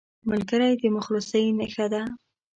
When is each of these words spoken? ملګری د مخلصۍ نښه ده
ملګری 0.29 0.71
د 0.81 0.83
مخلصۍ 0.95 1.45
نښه 1.59 1.85
ده 1.93 2.01